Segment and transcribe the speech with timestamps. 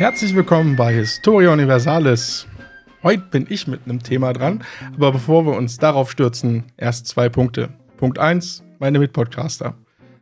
[0.00, 2.46] Herzlich willkommen bei Historia Universalis.
[3.02, 7.28] Heute bin ich mit einem Thema dran, aber bevor wir uns darauf stürzen, erst zwei
[7.28, 7.68] Punkte.
[7.98, 9.74] Punkt 1, meine Mitpodcaster.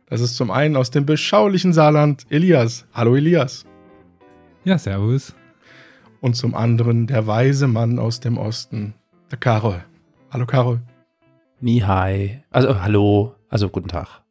[0.07, 2.87] Das ist zum einen aus dem beschaulichen Saarland Elias.
[2.93, 3.65] Hallo Elias.
[4.65, 5.33] Ja, servus.
[6.19, 8.95] Und zum anderen der weise Mann aus dem Osten,
[9.31, 9.81] der Karol.
[10.29, 10.81] Hallo Karol.
[11.61, 12.43] Nie hi.
[12.49, 14.23] Also hallo, also guten Tag.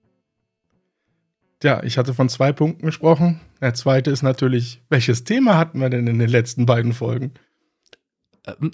[1.62, 3.40] Ja, ich hatte von zwei Punkten gesprochen.
[3.60, 7.32] Der zweite ist natürlich, welches Thema hatten wir denn in den letzten beiden Folgen?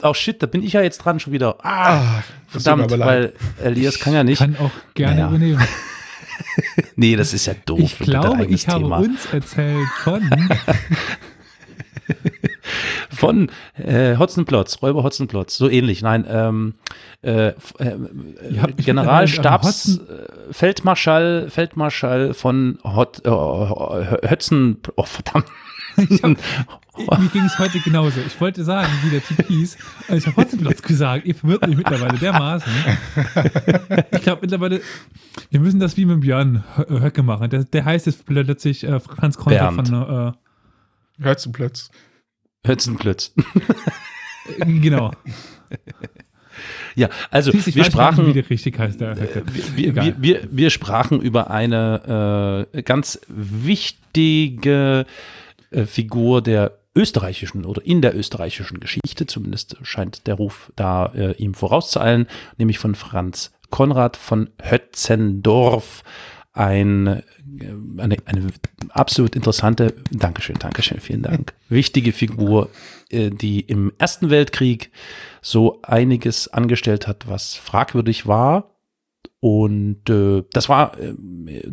[0.02, 1.56] Oh shit, da bin ich ja jetzt dran schon wieder.
[1.64, 4.38] Ah, ah verdammt, weil Elias kann ja nicht.
[4.38, 5.28] Kann auch gerne naja.
[5.28, 5.66] übernehmen.
[6.96, 7.80] nee, das ist ja doof.
[7.80, 8.98] Ich glaube, ich habe Thema.
[8.98, 10.30] uns erzählt von
[13.26, 16.02] von äh, Hotzenplotz, Räuber Hotzenplotz, so ähnlich.
[16.02, 16.74] Nein, ähm,
[17.22, 17.54] äh, äh,
[18.76, 23.30] Generalstabs äh, Feldmarschall, Feldmarschall von Hot, äh,
[24.28, 25.46] Hötzen, oh verdammt.
[27.08, 28.20] Hab, mir ging es heute genauso.
[28.24, 29.76] Ich wollte sagen, wie der Typ hieß.
[30.08, 31.26] Also ich habe Hotzenplotz gesagt.
[31.26, 32.72] Ihr verwirrt mich mittlerweile dermaßen.
[34.12, 34.80] Ich glaube mittlerweile,
[35.50, 37.50] wir müssen das wie mit Björn Höcke machen.
[37.50, 40.34] Der, der heißt jetzt plötzlich äh, Franz Konter von
[41.20, 41.90] äh, Hotzenplotz.
[42.66, 43.32] Hotzenplötz.
[44.58, 45.12] genau.
[46.96, 49.12] Ja, also Schließlich wir sprachen, nicht, wie richtig heißt der.
[49.12, 49.42] Äh,
[49.74, 55.04] wir, wir, wir, wir, sprachen über eine äh, ganz wichtige
[55.72, 61.32] äh, Figur der österreichischen oder in der österreichischen Geschichte, zumindest scheint der Ruf da äh,
[61.32, 66.04] ihm vorauszueilen, nämlich von Franz Konrad von Hötzendorf,
[66.54, 67.22] ein, äh,
[67.98, 68.52] eine, eine
[68.90, 72.70] absolut interessante, Dankeschön, Dankeschön, vielen Dank, wichtige Figur,
[73.10, 74.90] äh, die im Ersten Weltkrieg
[75.42, 78.70] so einiges angestellt hat, was fragwürdig war.
[79.40, 81.12] Und äh, das war äh,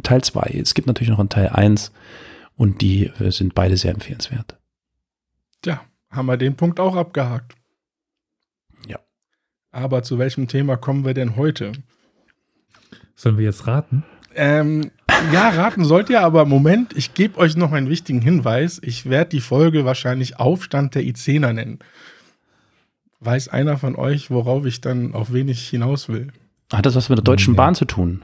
[0.03, 0.59] Teil 2.
[0.61, 1.93] Es gibt natürlich noch einen Teil 1
[2.57, 4.57] und die äh, sind beide sehr empfehlenswert.
[5.61, 7.55] Tja, haben wir den Punkt auch abgehakt.
[8.87, 8.99] Ja.
[9.71, 11.71] Aber zu welchem Thema kommen wir denn heute?
[13.15, 14.03] Sollen wir jetzt raten?
[14.35, 14.91] Ähm,
[15.31, 18.79] ja, raten sollt ihr, aber Moment, ich gebe euch noch einen wichtigen Hinweis.
[18.83, 21.79] Ich werde die Folge wahrscheinlich Aufstand der Izener nennen.
[23.19, 26.27] Weiß einer von euch, worauf ich dann auf wenig hinaus will?
[26.73, 27.55] Hat das was mit der Deutschen.
[27.55, 28.23] Bahn zu tun?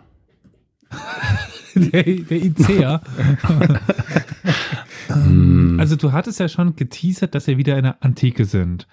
[1.76, 3.02] der, der ICEA.
[5.78, 8.88] Also du hattest ja schon geteasert, dass wir wieder in der Antike sind.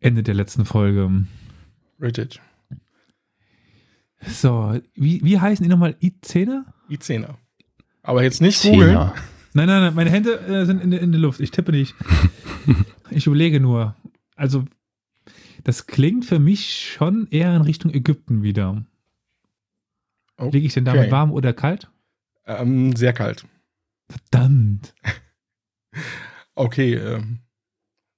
[0.00, 1.24] Ende der letzten Folge.
[2.00, 2.40] Richtig.
[4.26, 5.96] So, wie, wie heißen die nochmal?
[6.00, 6.64] I10er?
[6.90, 7.34] I10er.
[8.02, 8.94] Aber jetzt nicht googeln.
[9.54, 11.40] Nein, nein, nein, meine Hände äh, sind in, der, in der Luft.
[11.40, 11.94] Ich tippe nicht.
[13.10, 13.94] ich überlege nur.
[14.34, 14.64] Also,
[15.64, 18.84] das klingt für mich schon eher in Richtung Ägypten wieder.
[20.36, 20.50] Okay.
[20.52, 21.90] Liege ich denn damit warm oder kalt?
[22.46, 23.46] Ähm, sehr kalt.
[24.08, 24.94] Verdammt.
[26.54, 27.38] okay, ähm,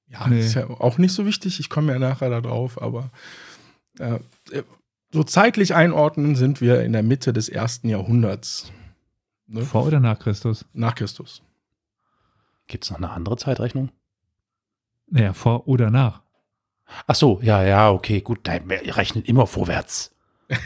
[0.09, 0.41] ja, nee.
[0.41, 1.61] ist ja auch nicht so wichtig.
[1.61, 3.11] Ich komme ja nachher da drauf, aber
[3.99, 4.21] äh,
[5.15, 8.73] so zeitlich einordnen sind wir in der Mitte des ersten Jahrhunderts.
[9.47, 9.63] Ne?
[9.63, 10.67] Vor oder nach Christus?
[10.73, 11.41] Nach Christus.
[12.67, 13.91] Gibt es noch eine andere Zeitrechnung?
[15.09, 16.23] Naja, vor oder nach.
[17.07, 18.41] Ach so, ja, ja, okay, gut.
[18.45, 20.13] Wir rechnen immer vorwärts.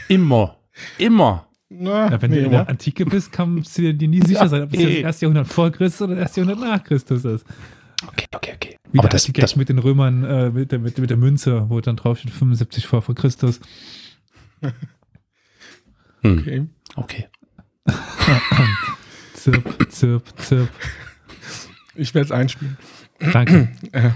[0.07, 0.57] Immer.
[0.97, 1.45] immer.
[1.69, 4.47] Na, ja, wenn nee, du in der Antike bist, kannst du dir nie sicher ja,
[4.47, 7.45] sein, ob es das erste Jahrhundert vor Christus oder das erste Jahrhundert nach Christus ist.
[8.07, 8.77] Okay, okay, okay.
[8.91, 11.79] Wie Aber das, das mit den Römern, äh, mit, der, mit, mit, der Münze, wo
[11.81, 13.59] dann drauf steht 75 vor, vor Christus.
[16.21, 16.37] Hm.
[16.39, 16.67] Okay.
[16.95, 17.27] Okay.
[19.33, 20.69] zirp, zirp, zirp.
[21.95, 22.77] Ich werde es einspielen.
[23.19, 23.69] Danke.
[23.91, 24.11] Äh,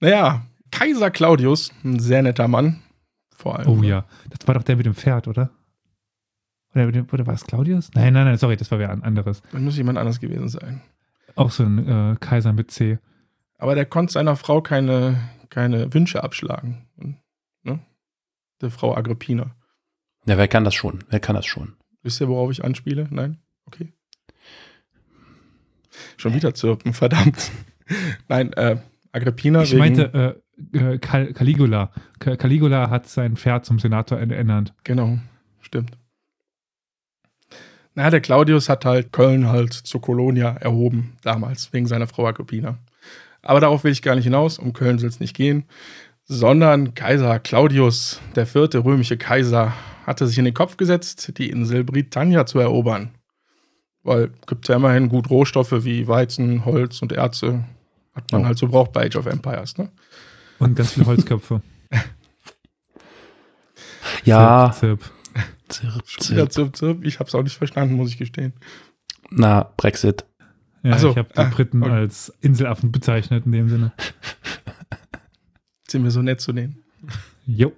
[0.00, 0.42] naja,
[0.72, 2.82] Kaiser Claudius, ein sehr netter Mann.
[3.36, 3.68] Vor allem.
[3.68, 5.50] Oh ja, das war doch der mit dem Pferd, oder?
[6.74, 7.90] Oder, oder war es Claudius?
[7.94, 9.42] Nein, nein, nein, sorry, das war wer anderes.
[9.52, 10.80] Dann muss jemand anders gewesen sein.
[11.36, 12.98] Auch so ein äh, Kaiser mit C.
[13.58, 15.20] Aber der konnte seiner Frau keine,
[15.50, 16.86] keine Wünsche abschlagen.
[17.62, 17.80] Ne?
[18.62, 19.54] Der Frau Agrippina.
[20.24, 21.04] Ja, wer kann das schon?
[21.10, 21.74] Wer kann das schon?
[22.02, 23.08] Wisst ihr, worauf ich anspiele?
[23.10, 23.38] Nein?
[23.66, 23.92] Okay.
[26.16, 27.50] Schon wieder zirpen, verdammt.
[28.28, 28.76] Nein, äh,
[29.10, 29.62] Agrippina.
[29.62, 30.40] Ich meinte
[30.72, 31.90] äh, äh Cal Caligula.
[32.18, 34.74] Caligula hat sein Pferd zum Senator ernannt.
[34.84, 35.18] Genau,
[35.60, 35.98] stimmt.
[37.94, 42.78] Na, der Claudius hat halt Köln halt zur Kolonia erhoben, damals, wegen seiner Frau Agrippina.
[43.42, 45.64] Aber darauf will ich gar nicht hinaus, um Köln soll es nicht gehen,
[46.24, 49.72] sondern Kaiser Claudius, der vierte römische Kaiser,
[50.06, 53.10] hatte sich in den Kopf gesetzt, die Insel Britannia zu erobern.
[54.02, 57.64] Weil gibt es ja immerhin gut Rohstoffe wie Weizen, Holz und Erze.
[58.14, 58.46] Hat man oh.
[58.46, 59.90] halt so braucht bei Age of Empires, ne?
[60.58, 61.62] Und ganz viele Holzköpfe.
[64.24, 64.72] ja.
[64.72, 65.00] Zirp,
[65.68, 66.06] zirp.
[66.06, 67.04] Zirp, zirp, zirp.
[67.04, 68.52] Ich hab's auch nicht verstanden, muss ich gestehen.
[69.30, 70.24] Na, Brexit.
[70.82, 71.92] Ja, so, ich habe die ah, Briten okay.
[71.92, 73.92] als Inselaffen bezeichnet in dem Sinne.
[75.92, 76.82] Sind wir so nett zu denen?
[77.46, 77.72] Jo.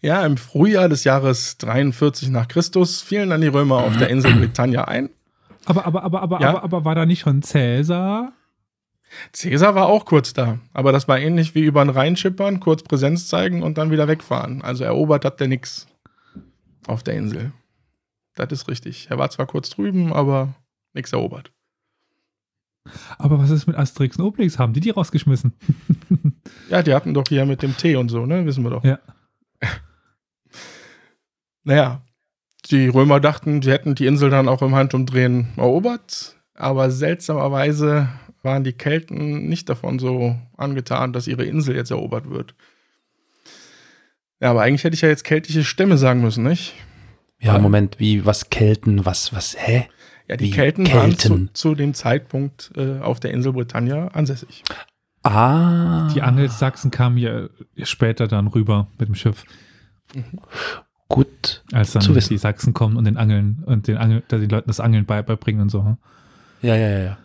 [0.00, 4.32] Ja, im Frühjahr des Jahres 43 nach Christus fielen dann die Römer auf der Insel
[4.34, 5.10] Britannia ein.
[5.66, 6.48] Aber, aber, aber, aber, Ja?
[6.48, 8.32] aber, aber war da nicht schon Cäsar?
[9.36, 12.82] Caesar war auch kurz da, aber das war ähnlich wie über den Rhein schippern, kurz
[12.82, 14.62] Präsenz zeigen und dann wieder wegfahren.
[14.62, 15.86] Also erobert hat der nix
[16.86, 17.52] auf der Insel.
[18.36, 19.08] Das ist richtig.
[19.10, 20.54] Er war zwar kurz drüben, aber
[20.94, 21.52] nix erobert.
[23.18, 24.58] Aber was ist mit Asterix und Obelix?
[24.58, 25.52] Haben die die rausgeschmissen?
[26.68, 28.46] Ja, die hatten doch hier mit dem Tee und so, ne?
[28.46, 28.84] Wissen wir doch.
[28.84, 28.98] Ja.
[31.62, 32.02] Naja,
[32.70, 38.08] die Römer dachten, sie hätten die Insel dann auch im Handumdrehen erobert, aber seltsamerweise
[38.42, 42.54] waren die Kelten nicht davon so angetan, dass ihre Insel jetzt erobert wird.
[44.40, 46.72] Ja, aber eigentlich hätte ich ja jetzt keltische Stämme sagen müssen, nicht?
[47.38, 49.86] Ja, Weil- Moment, wie, was Kelten, was, was, hä?
[50.30, 51.50] Ja, die Wie Kelten, waren zu, Kelten?
[51.54, 54.62] zu dem Zeitpunkt äh, auf der Insel Britannia ansässig.
[55.24, 56.08] Ah.
[56.14, 57.48] Die Angelsachsen kamen ja
[57.82, 59.42] später dann rüber mit dem Schiff,
[61.08, 61.64] Gut.
[61.72, 62.32] als dann Zu wissen.
[62.34, 65.62] die Sachsen kommen und den Angeln und den, Angel, den Leuten das Angeln bei, beibringen
[65.62, 65.84] und so.
[65.84, 65.96] hm?
[66.62, 67.18] Ja, ja, ja, ja.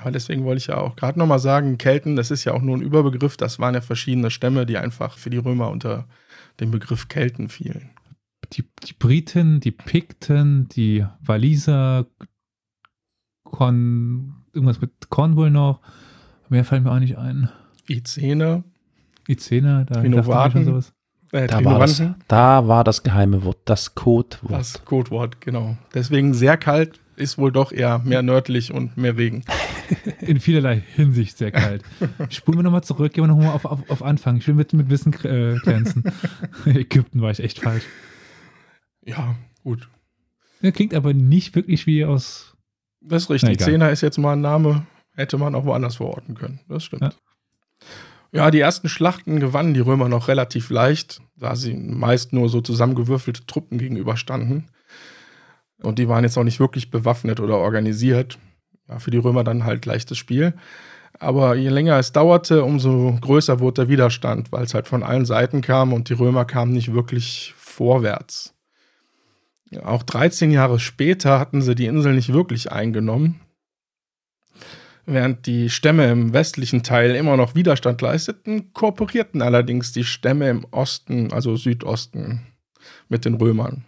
[0.00, 2.76] Aber deswegen wollte ich ja auch gerade nochmal sagen, Kelten, das ist ja auch nur
[2.76, 6.08] ein Überbegriff, das waren ja verschiedene Stämme, die einfach für die Römer unter
[6.58, 7.90] den Begriff Kelten fielen.
[8.54, 12.06] Die, die Briten, die Pikten, die Waliser,
[13.52, 15.80] Con, irgendwas mit Cornwall noch.
[16.48, 17.48] Mehr fällt mir auch nicht ein.
[17.88, 18.64] Icene,
[19.28, 20.32] Icena, da Trinovaten.
[20.32, 20.92] dachte ich schon sowas.
[21.32, 24.52] äh, Da war, das, da war das geheime Wort, das Codewort.
[24.52, 25.76] das Codewort, genau.
[25.94, 29.44] Deswegen sehr kalt, ist wohl doch eher mehr nördlich und mehr Regen.
[30.20, 31.82] In vielerlei Hinsicht sehr kalt.
[32.30, 34.36] Spulen wir nochmal zurück, gehen wir nochmal auf, auf, auf Anfang.
[34.38, 36.04] Ich will mit, mit Wissen äh, glänzen.
[36.66, 37.84] Ägypten war ich echt falsch.
[39.04, 39.88] Ja, gut.
[40.62, 42.51] Ja, klingt aber nicht wirklich wie aus.
[43.04, 43.56] Das ist richtig.
[43.60, 43.66] Na.
[43.66, 46.60] Zehner ist jetzt mal ein Name, hätte man auch woanders verorten können.
[46.68, 47.02] Das stimmt.
[47.02, 47.12] Ja.
[48.32, 48.50] Ja.
[48.50, 53.46] die ersten Schlachten gewannen die Römer noch relativ leicht, da sie meist nur so zusammengewürfelte
[53.46, 54.68] Truppen gegenüberstanden.
[55.82, 58.38] Und die waren jetzt auch nicht wirklich bewaffnet oder organisiert.
[58.88, 60.54] Ja, für die Römer dann halt leichtes Spiel.
[61.18, 65.24] Aber je länger es dauerte, umso größer wurde der Widerstand, weil es halt von allen
[65.24, 68.54] Seiten kam und die Römer kamen nicht wirklich vorwärts.
[69.82, 73.40] Auch 13 Jahre später hatten sie die Insel nicht wirklich eingenommen.
[75.04, 80.64] Während die Stämme im westlichen Teil immer noch Widerstand leisteten, kooperierten allerdings die Stämme im
[80.70, 82.46] Osten, also Südosten,
[83.08, 83.84] mit den Römern.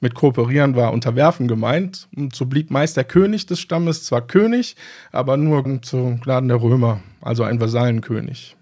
[0.00, 4.76] Mit kooperieren war unterwerfen gemeint, und so blieb meist der König des Stammes zwar König,
[5.12, 8.56] aber nur zum Gnaden der Römer, also ein Vasallenkönig.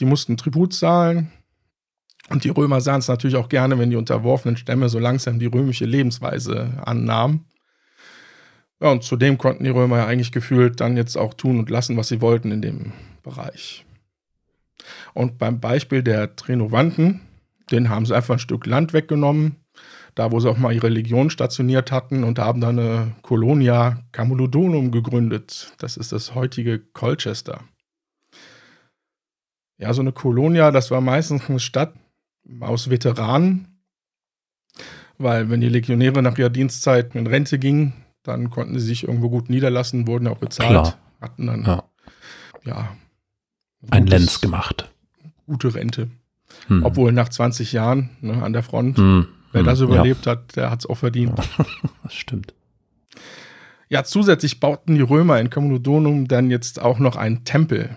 [0.00, 1.30] Die mussten Tribut zahlen,
[2.30, 5.46] und die Römer sahen es natürlich auch gerne, wenn die unterworfenen Stämme so langsam die
[5.46, 7.44] römische Lebensweise annahmen.
[8.80, 11.96] Ja, und zudem konnten die Römer ja eigentlich gefühlt dann jetzt auch tun und lassen,
[11.96, 12.92] was sie wollten in dem
[13.22, 13.84] Bereich.
[15.12, 17.20] Und beim Beispiel der Trinovanten,
[17.72, 19.56] den haben sie einfach ein Stück Land weggenommen,
[20.14, 24.92] da wo sie auch mal ihre Legion stationiert hatten und haben dann eine Colonia Camulodunum
[24.92, 25.72] gegründet.
[25.78, 27.64] Das ist das heutige Colchester.
[29.78, 31.94] Ja, so eine Colonia, das war meistens eine Stadt
[32.60, 33.68] aus Veteranen,
[35.18, 37.92] weil wenn die Legionäre nach ihrer Dienstzeit in Rente gingen,
[38.22, 40.98] dann konnten sie sich irgendwo gut niederlassen, wurden auch bezahlt, Klar.
[41.20, 41.84] hatten dann Ja.
[42.64, 42.96] ja
[43.90, 44.90] Ein gutes- Lenz gemacht.
[45.46, 46.08] gute Rente.
[46.66, 46.84] Hm.
[46.84, 49.26] Obwohl nach 20 Jahren ne, an der Front, Hm.
[49.52, 49.66] wer Hm.
[49.66, 51.38] das überlebt hat, der hat es auch verdient.
[51.38, 51.64] Ja,
[52.02, 52.54] das stimmt.
[53.88, 57.90] Ja, zusätzlich bauten die Römer in Camulodunum dann jetzt auch noch einen Tempel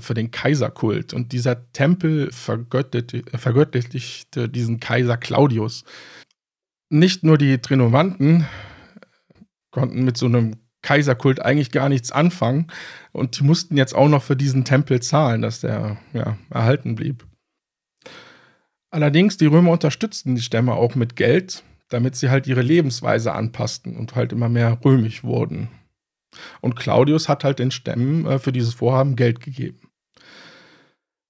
[0.00, 1.14] für den Kaiserkult.
[1.14, 2.32] Und dieser Tempel äh,
[3.38, 5.84] vergöttlichte diesen Kaiser Claudius.
[6.90, 8.46] Nicht nur die Trinovanten
[9.70, 12.66] konnten mit so einem Kaiserkult eigentlich gar nichts anfangen.
[13.12, 17.24] Und die mussten jetzt auch noch für diesen Tempel zahlen, dass der ja, erhalten blieb.
[18.90, 23.96] Allerdings, die Römer unterstützten die Stämme auch mit Geld, damit sie halt ihre Lebensweise anpassten
[23.96, 25.68] und halt immer mehr römisch wurden.
[26.60, 29.80] Und Claudius hat halt den Stämmen äh, für dieses Vorhaben Geld gegeben.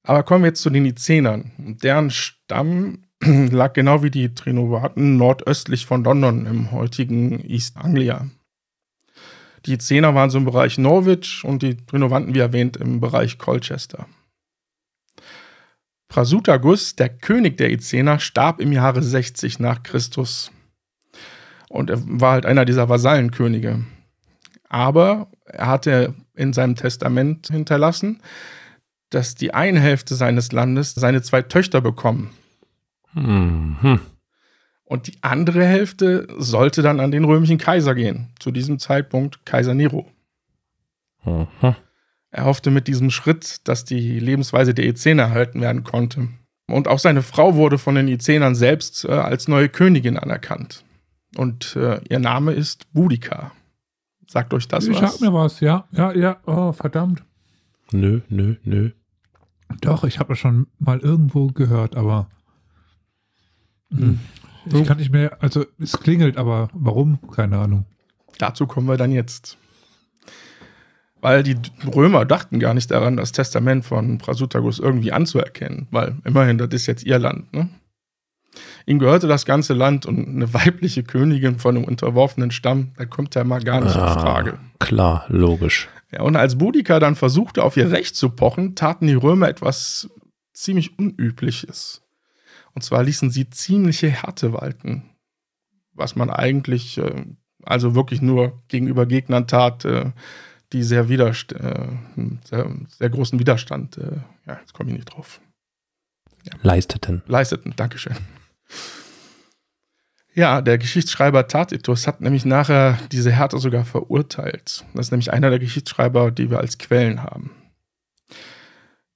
[0.04, 1.52] Aber kommen wir jetzt zu den Izenern.
[1.58, 8.28] Deren Stamm lag genau wie die Trinovaten nordöstlich von London im heutigen East Anglia.
[9.66, 14.06] Die Izener waren so im Bereich Norwich und die Trinovanten, wie erwähnt, im Bereich Colchester.
[16.08, 20.50] Prasutagus, der König der Izener, starb im Jahre 60 nach Christus.
[21.68, 23.84] Und er war halt einer dieser Vasallenkönige.
[24.72, 28.22] Aber er hatte in seinem Testament hinterlassen,
[29.10, 32.30] dass die eine Hälfte seines Landes seine zwei Töchter bekommen.
[33.12, 34.00] Mhm.
[34.84, 38.30] Und die andere Hälfte sollte dann an den römischen Kaiser gehen.
[38.40, 40.10] Zu diesem Zeitpunkt Kaiser Nero.
[41.22, 41.76] Mhm.
[42.30, 46.28] Er hoffte mit diesem Schritt, dass die Lebensweise der Ezener erhalten werden konnte.
[46.66, 50.82] Und auch seine Frau wurde von den Ezenern selbst äh, als neue Königin anerkannt.
[51.36, 53.52] Und äh, ihr Name ist Boudica.
[54.32, 55.12] Sagt euch das ich was?
[55.12, 55.84] sag mir was, ja.
[55.90, 56.38] Ja, ja.
[56.46, 57.22] Oh, verdammt.
[57.92, 58.92] Nö, nö, nö.
[59.82, 62.30] Doch, ich habe das schon mal irgendwo gehört, aber.
[63.90, 64.20] Hm.
[64.64, 67.18] Ich kann nicht mehr, also es klingelt, aber warum?
[67.30, 67.84] Keine Ahnung.
[68.38, 69.58] Dazu kommen wir dann jetzt.
[71.20, 71.58] Weil die
[71.94, 76.86] Römer dachten gar nicht daran, das Testament von Prasutagus irgendwie anzuerkennen, weil immerhin, das ist
[76.86, 77.52] jetzt ihr Land.
[77.52, 77.68] Ne?
[78.86, 83.34] Ihnen gehörte das ganze Land und eine weibliche Königin von einem unterworfenen Stamm, da kommt
[83.34, 84.58] ja mal gar nicht in Ah, Frage.
[84.78, 85.88] Klar, logisch.
[86.10, 90.10] Ja, und als Boudica dann versuchte, auf ihr Recht zu pochen, taten die Römer etwas
[90.52, 92.02] ziemlich Unübliches.
[92.74, 95.10] Und zwar ließen sie ziemliche Härte walten.
[95.94, 97.24] Was man eigentlich, äh,
[97.62, 100.10] also wirklich nur gegenüber Gegnern tat, äh,
[100.72, 101.86] die sehr, widerst äh,
[102.44, 103.98] sehr, sehr großen Widerstand,
[104.46, 105.40] ja, jetzt komme ich nicht drauf,
[106.62, 107.22] Leisteten.
[107.26, 107.74] leisteten.
[107.76, 108.16] Dankeschön.
[110.34, 114.84] Ja, der Geschichtsschreiber Tacitus hat nämlich nachher diese Härte sogar verurteilt.
[114.94, 117.50] Das ist nämlich einer der Geschichtsschreiber, die wir als Quellen haben.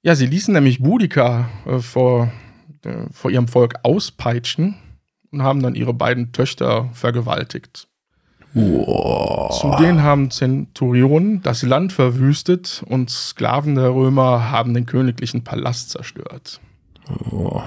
[0.03, 2.31] Ja, sie ließen nämlich Boudica äh, vor,
[2.85, 4.77] äh, vor ihrem Volk auspeitschen
[5.31, 7.89] und haben dann ihre beiden Töchter vergewaltigt.
[8.57, 16.61] Zudem haben Zenturionen das Land verwüstet und Sklaven der Römer haben den königlichen Palast zerstört.
[17.31, 17.61] Oh.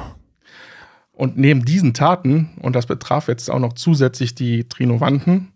[1.20, 5.52] Und neben diesen Taten, und das betraf jetzt auch noch zusätzlich die Trinovanten,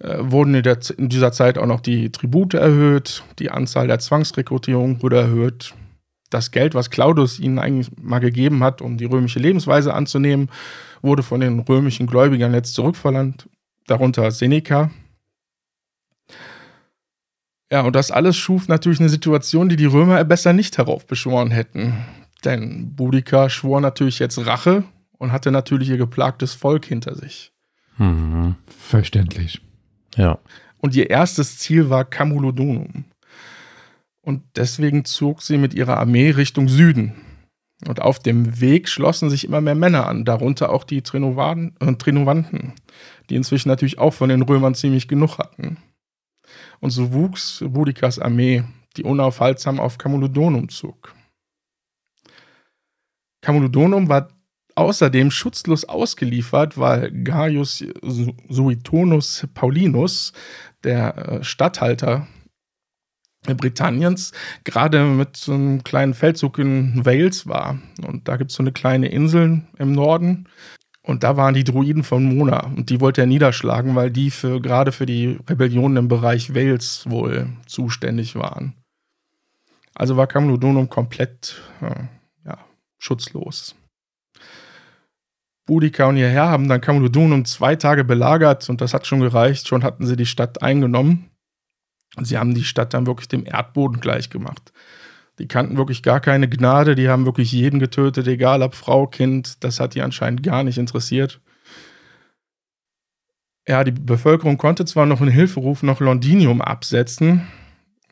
[0.00, 4.00] äh, wurden in, der, in dieser Zeit auch noch die Tribute erhöht, die Anzahl der
[4.00, 5.74] Zwangsrekrutierungen wurde erhöht.
[6.28, 10.50] Das Geld, was Claudius ihnen eigentlich mal gegeben hat, um die römische Lebensweise anzunehmen,
[11.02, 13.48] wurde von den römischen Gläubigern jetzt zurückverlangt,
[13.86, 14.90] darunter Seneca.
[17.70, 21.94] Ja, und das alles schuf natürlich eine Situation, die die Römer besser nicht heraufbeschworen hätten.
[22.44, 24.84] Denn Boudica schwor natürlich jetzt Rache
[25.18, 27.52] und hatte natürlich ihr geplagtes Volk hinter sich.
[27.98, 28.56] Mhm.
[28.66, 29.60] Verständlich.
[30.16, 30.38] Ja.
[30.78, 33.04] Und ihr erstes Ziel war Camulodunum.
[34.22, 37.14] Und deswegen zog sie mit ihrer Armee Richtung Süden.
[37.86, 41.94] Und auf dem Weg schlossen sich immer mehr Männer an, darunter auch die Trinovan äh,
[41.94, 42.74] Trinovanten,
[43.30, 45.78] die inzwischen natürlich auch von den Römern ziemlich genug hatten.
[46.80, 48.64] Und so wuchs Boudicas Armee,
[48.96, 51.14] die unaufhaltsam auf Camulodunum zog.
[53.40, 54.28] Camulodunum war
[54.74, 57.84] außerdem schutzlos ausgeliefert, weil Gaius
[58.48, 60.32] Suetonus Paulinus,
[60.84, 62.26] der äh, Statthalter
[63.46, 64.32] Britanniens,
[64.64, 67.78] gerade mit so einem kleinen Feldzug in Wales war.
[68.06, 70.46] Und da gibt es so eine kleine Insel im Norden.
[71.02, 72.66] Und da waren die Druiden von Mona.
[72.66, 77.08] Und die wollte er niederschlagen, weil die für, gerade für die Rebellionen im Bereich Wales
[77.08, 78.74] wohl zuständig waren.
[79.94, 82.19] Also war Camulodunum komplett äh, ja,
[83.00, 83.74] schutzlos.
[85.66, 89.68] Boudica und ihr Herr haben dann Camulodunum zwei Tage belagert und das hat schon gereicht.
[89.68, 91.30] Schon hatten sie die Stadt eingenommen.
[92.16, 94.72] Und sie haben die Stadt dann wirklich dem Erdboden gleich gemacht.
[95.38, 99.62] Die kannten wirklich gar keine Gnade, die haben wirklich jeden getötet, egal ob Frau, Kind,
[99.64, 101.40] das hat die anscheinend gar nicht interessiert.
[103.66, 107.46] Ja, die Bevölkerung konnte zwar noch einen Hilferuf nach Londinium absetzen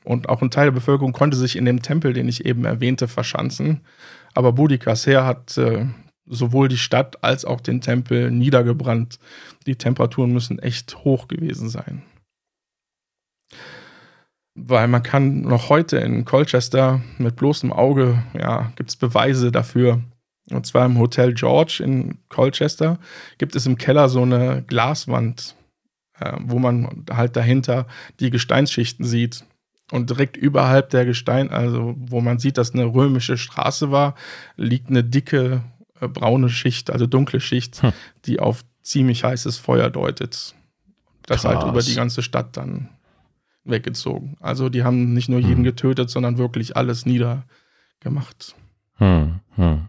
[0.05, 3.09] und auch ein Teil der Bevölkerung konnte sich in dem Tempel, den ich eben erwähnte,
[3.09, 3.81] verschanzen,
[4.35, 5.87] aber Boudicas Heer hat äh,
[6.27, 9.19] sowohl die Stadt als auch den Tempel niedergebrannt.
[9.67, 12.03] Die Temperaturen müssen echt hoch gewesen sein
[14.67, 20.03] weil man kann noch heute in Colchester mit bloßem Auge, ja, gibt es Beweise dafür.
[20.51, 22.99] Und zwar im Hotel George in Colchester
[23.37, 25.55] gibt es im Keller so eine Glaswand,
[26.19, 27.87] äh, wo man halt dahinter
[28.19, 29.45] die Gesteinsschichten sieht.
[29.91, 34.15] Und direkt überhalb der Gestein, also wo man sieht, dass eine römische Straße war,
[34.57, 35.63] liegt eine dicke
[36.01, 37.93] äh, braune Schicht, also dunkle Schicht, Hm.
[38.27, 40.55] die auf ziemlich heißes Feuer deutet.
[41.23, 41.71] Das halt Krass.
[41.71, 42.89] über die ganze Stadt dann
[43.65, 44.37] weggezogen.
[44.41, 45.65] Also die haben nicht nur jeden Hm.
[45.65, 48.55] getötet, sondern wirklich alles niedergemacht.
[48.97, 49.41] Hm.
[49.57, 49.89] Hm.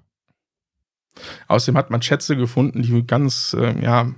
[1.48, 4.12] Außerdem hat man Schätze gefunden, die ganz äh, ja,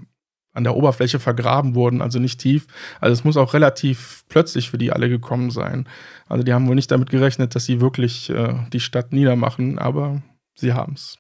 [0.54, 2.68] an der Oberfläche vergraben wurden, also nicht tief.
[3.00, 5.88] Also es muss auch relativ plötzlich für die alle gekommen sein.
[6.28, 10.22] Also die haben wohl nicht damit gerechnet, dass sie wirklich äh, die Stadt niedermachen, aber
[10.56, 11.18] sie haben es.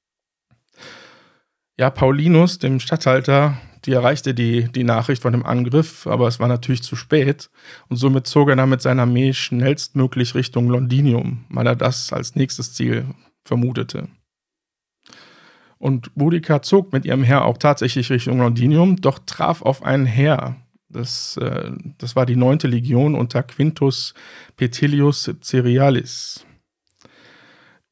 [1.78, 6.48] Ja, Paulinus, dem Statthalter, die erreichte die, die Nachricht von dem Angriff, aber es war
[6.48, 7.50] natürlich zu spät.
[7.90, 12.36] Und somit zog er dann mit seiner Armee schnellstmöglich Richtung Londinium, weil er das als
[12.36, 13.06] nächstes Ziel
[13.44, 14.10] vermutete.
[15.82, 20.58] Und Boudica zog mit ihrem Heer auch tatsächlich Richtung Londinium, doch traf auf ein Heer.
[20.90, 24.14] Das, äh, das war die neunte Legion unter Quintus
[24.58, 26.46] Petilius Cerealis,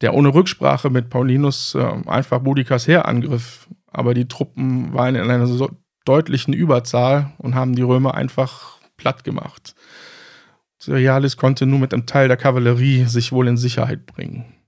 [0.02, 3.68] der ohne Rücksprache mit Paulinus äh, einfach Boudicas Heer angriff.
[3.88, 5.72] Aber die Truppen waren in einer so
[6.06, 9.74] deutlichen Überzahl und haben die Römer einfach platt gemacht.
[10.80, 14.59] Cerealis konnte nur mit einem Teil der Kavallerie sich wohl in Sicherheit bringen.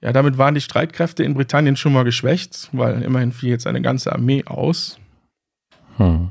[0.00, 3.82] Ja, damit waren die Streitkräfte in Britannien schon mal geschwächt, weil immerhin fiel jetzt eine
[3.82, 4.98] ganze Armee aus.
[5.96, 6.30] Hm.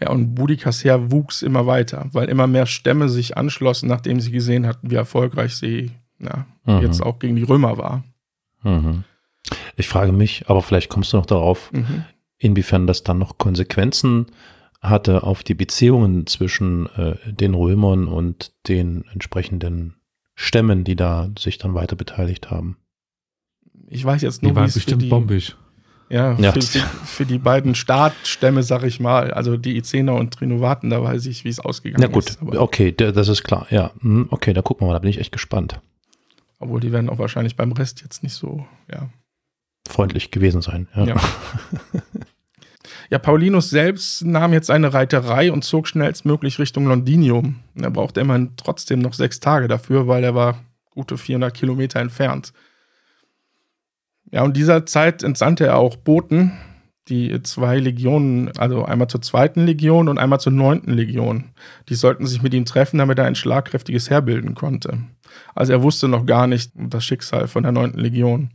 [0.00, 4.30] Ja, und Boudicas Heer wuchs immer weiter, weil immer mehr Stämme sich anschlossen, nachdem sie
[4.30, 5.90] gesehen hatten, wie erfolgreich sie
[6.20, 6.82] ja, mhm.
[6.82, 8.04] jetzt auch gegen die Römer war.
[8.62, 9.04] Mhm.
[9.76, 12.04] Ich frage mich, aber vielleicht kommst du noch darauf, mhm.
[12.38, 14.26] inwiefern das dann noch Konsequenzen
[14.80, 19.97] hatte auf die Beziehungen zwischen äh, den Römern und den entsprechenden
[20.40, 22.76] Stämmen, die da sich dann weiter beteiligt haben.
[23.88, 25.56] Ich weiß jetzt nur, die waren bestimmt die, bombig.
[26.10, 26.52] Ja, ja.
[26.52, 31.02] Für, für, für, die beiden Startstämme, sag ich mal, also die Izener und Trinovaten, da
[31.02, 32.08] weiß ich, wie es ausgegangen ist.
[32.08, 33.90] Na gut, ist, okay, das ist klar, ja.
[34.00, 35.80] Hm, okay, da gucken wir mal, da bin ich echt gespannt.
[36.60, 39.10] Obwohl die werden auch wahrscheinlich beim Rest jetzt nicht so, ja.
[39.88, 41.04] Freundlich gewesen sein, ja.
[41.04, 41.16] Ja,
[43.10, 47.56] ja Paulinus selbst nahm jetzt eine Reiterei und zog schnellstmöglich Richtung Londinium.
[47.80, 52.52] Er brauchte immerhin trotzdem noch sechs Tage dafür, weil er war gute 400 Kilometer entfernt.
[54.30, 56.52] Ja, und dieser Zeit entsandte er auch Boten,
[57.08, 61.52] die zwei Legionen, also einmal zur zweiten Legion und einmal zur neunten Legion.
[61.88, 64.98] Die sollten sich mit ihm treffen, damit er ein schlagkräftiges Heer bilden konnte.
[65.54, 68.50] Also er wusste noch gar nicht das Schicksal von der neunten Legion.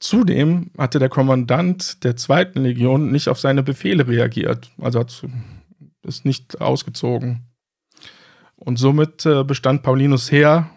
[0.00, 5.24] Zudem hatte der Kommandant der zweiten Legion nicht auf seine Befehle reagiert, also hat
[6.04, 7.48] ist nicht ausgezogen.
[8.56, 10.70] Und somit äh, bestand Paulinus Heer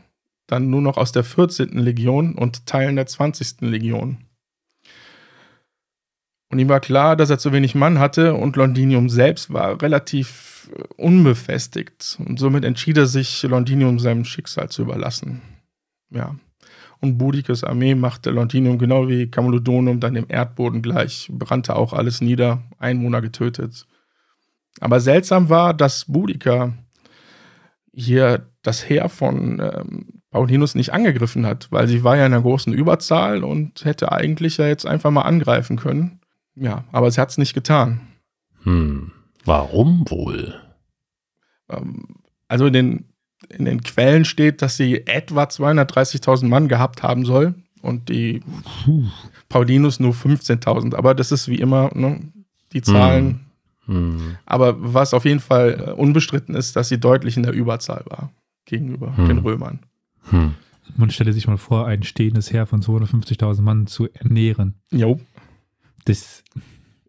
[0.48, 1.78] dann nur noch aus der 14.
[1.78, 3.62] Legion und Teilen der 20.
[3.62, 4.18] Legion.
[6.50, 10.70] Und ihm war klar, dass er zu wenig Mann hatte und Londinium selbst war relativ
[10.76, 12.18] äh, unbefestigt.
[12.26, 15.42] Und somit entschied er sich, Londinium seinem Schicksal zu überlassen.
[16.10, 16.36] Ja.
[17.02, 22.22] Und Boudicas Armee machte Londinium genau wie Camulodonum dann dem Erdboden gleich, brannte auch alles
[22.22, 23.88] nieder, Einwohner getötet.
[24.80, 26.74] Aber seltsam war, dass Boudica
[27.92, 32.44] hier das Heer von ähm, Paulinus nicht angegriffen hat, weil sie war ja in einer
[32.44, 36.22] großen Überzahl und hätte eigentlich ja jetzt einfach mal angreifen können.
[36.56, 38.02] Ja, aber sie hat es nicht getan.
[38.64, 39.12] Hm,
[39.44, 40.56] warum wohl?
[41.70, 43.11] Ähm, also in den,
[43.50, 48.42] in den Quellen steht, dass sie etwa 230.000 Mann gehabt haben soll und die
[48.86, 49.06] Puh.
[49.50, 50.96] Paulinus nur 15.000.
[50.96, 52.20] Aber das ist wie immer ne,
[52.74, 53.42] die Zahlen.
[53.86, 54.20] Hm.
[54.20, 54.38] Hm.
[54.46, 58.32] Aber was auf jeden Fall äh, unbestritten ist, dass sie deutlich in der Überzahl war
[58.66, 59.28] gegenüber hm.
[59.28, 59.80] den Römern.
[60.30, 60.56] Hm.
[60.96, 64.76] Man stelle sich mal vor, ein stehendes Heer von 250.000 Mann zu ernähren.
[64.92, 65.20] Jo.
[66.06, 66.44] Das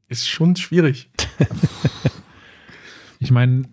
[0.09, 1.11] ist schon schwierig.
[3.19, 3.65] ich meine,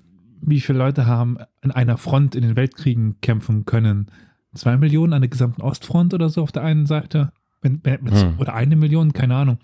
[0.42, 4.12] wie viele Leute haben an einer Front in den Weltkriegen kämpfen können?
[4.54, 7.32] Zwei Millionen an der gesamten Ostfront oder so auf der einen Seite?
[7.62, 8.40] Wenn, wenn, hm.
[8.40, 9.60] Oder eine Million, keine Ahnung.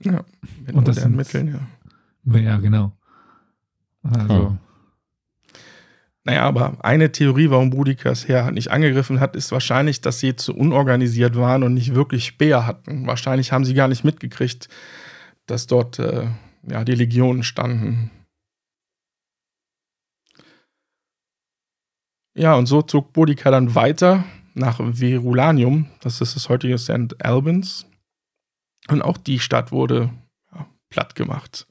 [0.00, 0.24] Ja,
[0.72, 1.48] Und das sind Mitteln,
[2.24, 2.38] ja.
[2.38, 2.92] Ja, genau.
[4.02, 4.50] Also.
[4.50, 4.58] Hm.
[6.24, 10.54] Naja, aber eine Theorie, warum Boudicca's Heer nicht angegriffen hat, ist wahrscheinlich, dass sie zu
[10.54, 13.06] unorganisiert waren und nicht wirklich Speer hatten.
[13.08, 14.68] Wahrscheinlich haben sie gar nicht mitgekriegt,
[15.46, 16.26] dass dort äh,
[16.68, 18.10] ja, die Legionen standen.
[22.42, 24.24] Ja, und so zog Boudica dann weiter
[24.54, 27.24] nach Verulanium, das ist das heutige St.
[27.24, 27.86] Albans.
[28.88, 30.10] Und auch die Stadt wurde
[30.52, 31.68] ja, platt gemacht.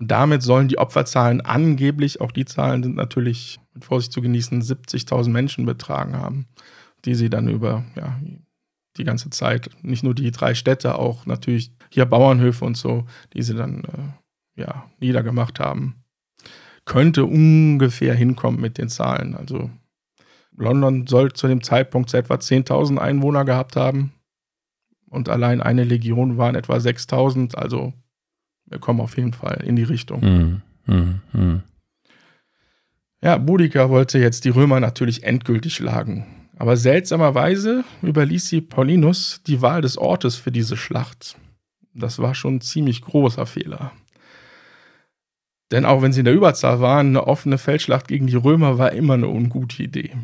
[0.00, 4.60] Und damit sollen die Opferzahlen angeblich, auch die Zahlen sind natürlich mit Vorsicht zu genießen,
[4.60, 6.48] 70.000 Menschen betragen haben,
[7.04, 8.18] die sie dann über ja,
[8.96, 13.42] die ganze Zeit, nicht nur die drei Städte, auch natürlich hier Bauernhöfe und so, die
[13.44, 16.02] sie dann äh, ja, niedergemacht haben.
[16.90, 19.36] Könnte ungefähr hinkommen mit den Zahlen.
[19.36, 19.70] Also
[20.56, 24.12] London soll zu dem Zeitpunkt etwa 10.000 Einwohner gehabt haben
[25.08, 27.92] und allein eine Legion waren etwa 6.000, also
[28.66, 30.20] wir kommen auf jeden Fall in die Richtung.
[30.20, 31.62] Mm, mm, mm.
[33.22, 36.26] Ja, Boudica wollte jetzt die Römer natürlich endgültig schlagen.
[36.56, 41.36] Aber seltsamerweise überließ sie Paulinus die Wahl des Ortes für diese Schlacht.
[41.94, 43.92] Das war schon ein ziemlich großer Fehler.
[45.70, 48.92] Denn auch wenn sie in der Überzahl waren, eine offene Feldschlacht gegen die Römer war
[48.92, 50.16] immer eine ungute Idee.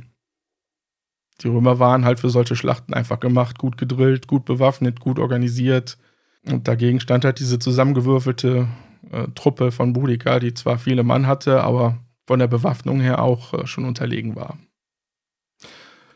[1.43, 5.99] Die Römer waren halt für solche Schlachten einfach gemacht, gut gedrillt, gut bewaffnet, gut organisiert.
[6.47, 8.69] Und dagegen stand halt diese zusammengewürfelte
[9.13, 13.55] äh, Truppe von Boudica, die zwar viele Mann hatte, aber von der Bewaffnung her auch
[13.55, 14.59] äh, schon unterlegen war.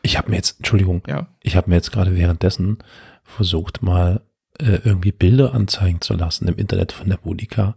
[0.01, 1.27] Ich habe mir jetzt, Entschuldigung, ja?
[1.41, 2.79] ich habe mir jetzt gerade währenddessen
[3.23, 4.21] versucht mal
[4.59, 7.75] äh, irgendwie Bilder anzeigen zu lassen im Internet von der Boudica.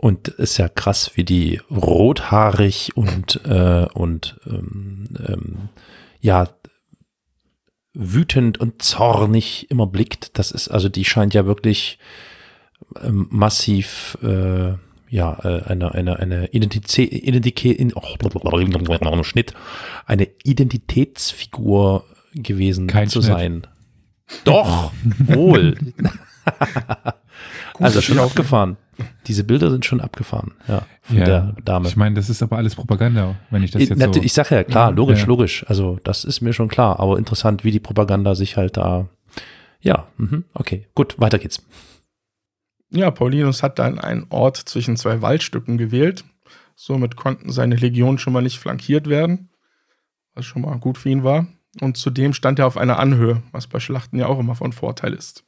[0.00, 5.68] Und ist ja krass, wie die rothaarig und, äh, und ähm, ähm,
[6.22, 6.48] ja,
[7.92, 10.38] wütend und zornig immer blickt.
[10.38, 11.98] Das ist, also die scheint ja wirklich
[13.02, 14.72] ähm, massiv äh,
[15.10, 19.52] ja, äh, eine, eine, eine Identität, Identität, in, oh, Schnitt,
[20.06, 23.32] eine Identitätsfigur gewesen Kein zu Schnitt.
[23.32, 23.66] sein.
[24.44, 24.92] Doch,
[25.26, 25.76] wohl.
[27.80, 28.76] also schon abgefahren.
[29.26, 31.88] Diese Bilder sind schon abgefahren, ja, von Ja, der Dame.
[31.88, 34.42] Ich meine, das ist aber alles Propaganda, wenn ich das Ich, jetzt ich so.
[34.42, 35.26] sage ja, klar, logisch, Ja.
[35.26, 35.64] logisch.
[35.68, 39.08] Also das ist mir schon klar, aber interessant, wie die Propaganda sich halt da.
[39.80, 41.62] Ja, mhm, okay, gut, weiter geht's.
[42.90, 46.24] Ja, Paulinus hat dann einen Ort zwischen zwei Waldstücken gewählt.
[46.74, 49.50] Somit konnten seine Legionen schon mal nicht flankiert werden,
[50.34, 51.46] was schon mal gut für ihn war.
[51.80, 55.14] Und zudem stand er auf einer Anhöhe, was bei Schlachten ja auch immer von Vorteil
[55.14, 55.44] ist.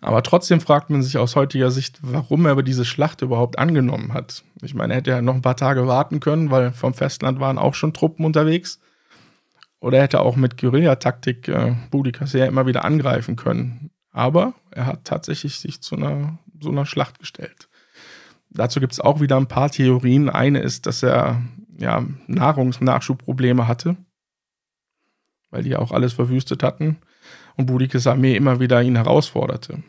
[0.00, 4.44] Aber trotzdem fragt man sich aus heutiger Sicht, warum er diese Schlacht überhaupt angenommen hat.
[4.62, 7.58] Ich meine, er hätte ja noch ein paar Tage warten können, weil vom Festland waren
[7.58, 8.78] auch schon Truppen unterwegs.
[9.80, 13.90] Oder er hätte auch mit Guerillataktik äh, Boudicca sehr immer wieder angreifen können.
[14.12, 17.68] Aber er hat tatsächlich sich zu einer, so einer Schlacht gestellt.
[18.50, 20.30] Dazu gibt es auch wieder ein paar Theorien.
[20.30, 21.42] Eine ist, dass er
[21.76, 23.96] ja, Nahrungsnachschubprobleme hatte,
[25.50, 26.98] weil die auch alles verwüstet hatten
[27.58, 29.82] und Boudicca's Armee immer wieder ihn herausforderte.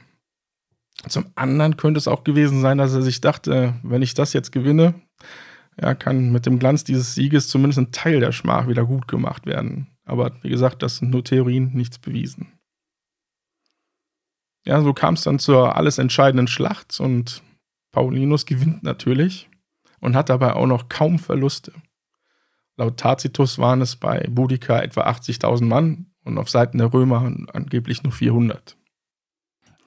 [1.07, 4.51] Zum anderen könnte es auch gewesen sein, dass er sich dachte, wenn ich das jetzt
[4.51, 4.95] gewinne,
[5.79, 9.45] ja, kann mit dem Glanz dieses Sieges zumindest ein Teil der Schmach wieder gut gemacht
[9.45, 9.87] werden.
[10.03, 12.51] Aber wie gesagt, das sind nur Theorien, nichts bewiesen.
[14.65, 17.43] Ja, so kam es dann zur alles entscheidenden Schlacht und
[17.91, 19.47] Paulinus gewinnt natürlich
[20.01, 21.71] und hat dabei auch noch kaum Verluste.
[22.75, 28.03] Laut Tacitus waren es bei Boudica etwa 80.000 Mann und auf Seiten der Römer angeblich
[28.03, 28.77] nur 400.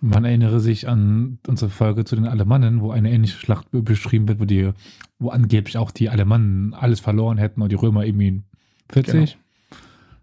[0.00, 4.26] Man erinnere sich an unsere Folge zu den Alemannen, wo eine ähnliche Schlacht be- beschrieben
[4.26, 4.72] wird, wo die,
[5.20, 8.42] wo angeblich auch die Alemannen alles verloren hätten und die Römer irgendwie
[8.90, 9.38] 40.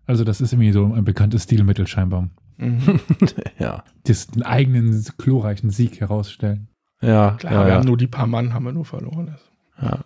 [0.05, 2.29] Also das ist irgendwie so ein bekanntes Stilmittel scheinbar.
[2.58, 2.99] Mhm.
[3.58, 6.67] ja, den eigenen glorreichen Sieg herausstellen.
[7.01, 7.75] ja, Klar, ja, wir ja.
[7.75, 9.27] haben nur die paar Mann haben wir nur verloren.
[9.27, 9.99] Das ja.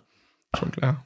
[0.56, 1.04] schon klar.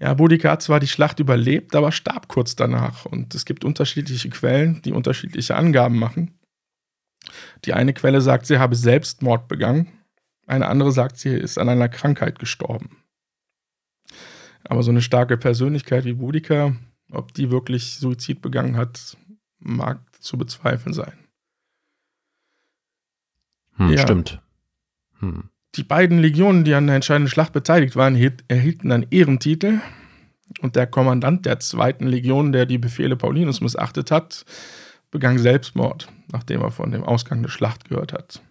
[0.00, 3.04] Ja, Boudica hat zwar die Schlacht überlebt, aber starb kurz danach.
[3.04, 6.38] Und es gibt unterschiedliche Quellen, die unterschiedliche Angaben machen.
[7.66, 9.92] Die eine Quelle sagt, sie habe Selbstmord begangen.
[10.46, 13.04] Eine andere sagt, sie ist an einer Krankheit gestorben.
[14.64, 16.74] Aber so eine starke Persönlichkeit wie Boudica,
[17.10, 19.18] ob die wirklich Suizid begangen hat,
[19.58, 21.12] mag zu bezweifeln sein.
[23.76, 24.02] Hm, Ja.
[24.02, 24.40] Stimmt.
[25.18, 25.49] Hm.
[25.76, 29.80] Die beiden Legionen, die an der entscheidenden Schlacht beteiligt waren, erhielt- erhielten dann Ehrentitel.
[30.60, 34.44] Und der Kommandant der zweiten Legion, der die Befehle Paulinus missachtet hat,
[35.12, 38.42] begann Selbstmord, nachdem er von dem Ausgang der Schlacht gehört hat.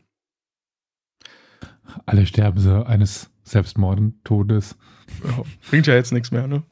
[2.06, 4.78] Alle sterben so eines Selbstmordentodes.
[5.26, 6.64] Ja, bringt ja jetzt nichts mehr, ne?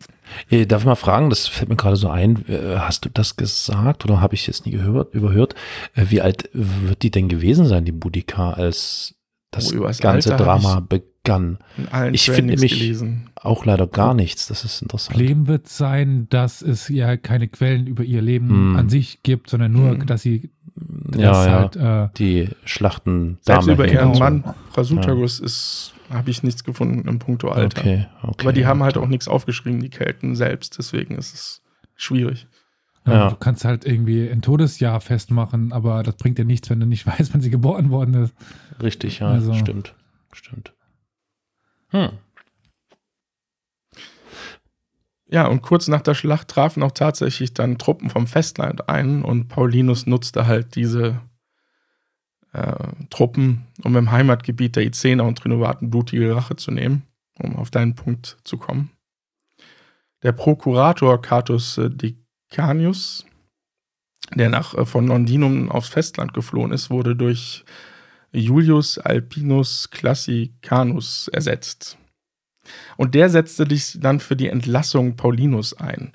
[0.50, 3.36] Äh, Darf ich mal fragen, das fällt mir gerade so ein, äh, hast du das
[3.36, 5.56] gesagt oder habe ich es jetzt nie gehört, überhört?
[5.96, 9.16] Äh, Wie alt wird die denn gewesen sein, die Boudica, als
[9.52, 11.58] das über das ganze Alter Drama begann?
[11.78, 13.30] In allen Ich finde nämlich- gelesen.
[13.36, 15.16] Auch leider gar nichts, das ist interessant.
[15.18, 18.76] Problem wird sein, dass es ja keine Quellen über ihr Leben Hm.
[18.76, 20.06] an sich gibt, sondern nur, Hm.
[20.06, 20.50] dass sie
[21.16, 24.20] Ja, das ja, halt, äh, die Schlachten Selbst über ihren so.
[24.20, 27.82] Mann Prasutagus ist, habe ich nichts gefunden im Punkto Alter.
[27.82, 28.36] Okay, okay.
[28.42, 31.62] Aber die haben halt auch nichts aufgeschrieben, die Kelten selbst, deswegen ist es
[31.96, 32.46] schwierig.
[33.08, 33.13] Ja.
[33.13, 33.30] Ja.
[33.30, 37.08] Du kannst halt irgendwie ein Todesjahr festmachen, aber das bringt dir nichts, wenn du nicht
[37.08, 38.34] weißt, wann sie geboren worden ist.
[38.82, 39.96] Richtig, ja, Also- stimmt.
[40.34, 40.74] Stimmt.
[41.89, 42.10] Hm.
[45.30, 49.48] Ja, und kurz nach der Schlacht trafen auch tatsächlich dann Truppen vom Festland ein und
[49.50, 51.20] Paulinus nutzte halt diese
[52.54, 52.76] äh,
[53.10, 57.04] Truppen, um im Heimatgebiet der Icener und Trinovaten blutige Rache zu nehmen,
[57.39, 58.91] um auf deinen Punkt zu kommen.
[60.24, 61.89] Der Prokurator Catus äh,
[62.52, 63.26] Decanius,
[64.36, 67.66] der nach, äh, von Londinum aufs Festland geflohen ist, wurde durch
[68.32, 71.98] Julius Alpinus Classicanus ersetzt.
[72.98, 76.12] Und der setzte sich dann für die Entlassung Paulinus ein.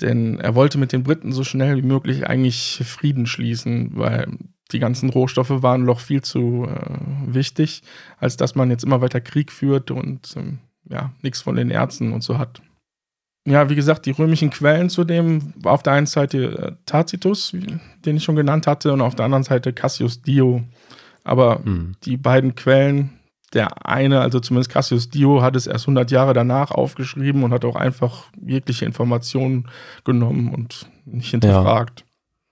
[0.00, 4.28] Denn er wollte mit den Briten so schnell wie möglich eigentlich Frieden schließen, weil
[4.72, 7.82] die ganzen Rohstoffe waren noch viel zu äh, wichtig,
[8.18, 12.12] als dass man jetzt immer weiter Krieg führt und ähm, ja, nichts von den Ärzten
[12.12, 12.62] und so hat.
[13.46, 17.54] Ja, wie gesagt, die römischen Quellen zudem war auf der einen Seite äh, Tacitus,
[18.04, 20.62] den ich schon genannt hatte, und auf der anderen Seite Cassius Dio.
[21.24, 21.94] Aber Hm.
[22.04, 23.18] die beiden Quellen,
[23.54, 27.64] der eine, also zumindest Cassius Dio, hat es erst 100 Jahre danach aufgeschrieben und hat
[27.64, 29.68] auch einfach jegliche Informationen
[30.04, 32.04] genommen und nicht hinterfragt.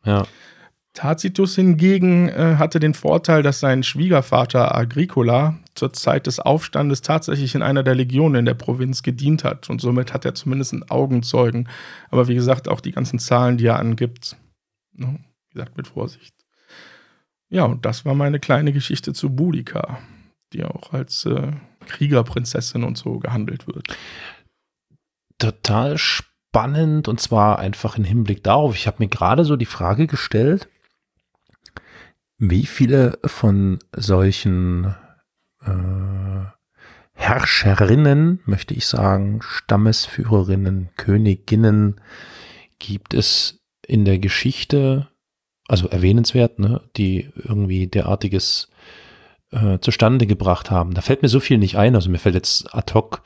[0.04, 0.26] Ja.
[0.98, 7.54] Tacitus hingegen äh, hatte den Vorteil, dass sein Schwiegervater Agricola zur Zeit des Aufstandes tatsächlich
[7.54, 10.90] in einer der Legionen in der Provinz gedient hat und somit hat er zumindest einen
[10.90, 11.68] Augenzeugen.
[12.10, 14.36] Aber wie gesagt, auch die ganzen Zahlen, die er angibt,
[14.92, 16.34] ne, wie gesagt, mit Vorsicht.
[17.48, 20.00] Ja, und das war meine kleine Geschichte zu Boudica,
[20.52, 21.52] die auch als äh,
[21.86, 23.86] Kriegerprinzessin und so gehandelt wird.
[25.38, 28.74] Total spannend und zwar einfach im Hinblick darauf.
[28.74, 30.68] Ich habe mir gerade so die Frage gestellt,
[32.38, 34.94] wie viele von solchen
[35.64, 36.44] äh,
[37.14, 42.00] Herrscherinnen, möchte ich sagen, Stammesführerinnen, Königinnen
[42.78, 45.08] gibt es in der Geschichte,
[45.66, 48.68] also erwähnenswert, ne, die irgendwie derartiges
[49.50, 50.94] äh, zustande gebracht haben.
[50.94, 51.94] Da fällt mir so viel nicht ein.
[51.96, 53.22] Also mir fällt jetzt ad hoc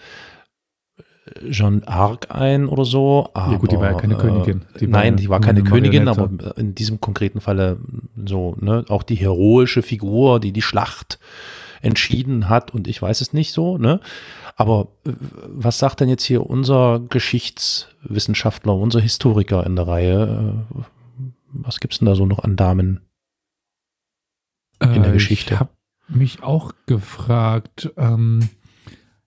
[1.48, 3.30] Jeanne Arc ein oder so.
[3.34, 4.62] Aber, ja gut, die war ja keine äh, Königin.
[4.80, 7.78] Die nein, die war keine Königin, aber in diesem konkreten Falle
[8.24, 11.18] so, ne, auch die heroische Figur, die die Schlacht
[11.80, 14.00] entschieden hat und ich weiß es nicht so, ne.
[14.56, 15.12] Aber äh,
[15.46, 20.64] was sagt denn jetzt hier unser Geschichtswissenschaftler, unser Historiker in der Reihe?
[20.74, 20.82] Äh,
[21.52, 23.00] was gibt's denn da so noch an Damen
[24.80, 25.54] in der Geschichte?
[25.54, 25.70] Ich habe
[26.08, 28.48] mich auch gefragt, ähm,